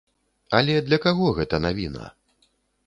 [0.59, 2.13] Але для каго гэта навіна?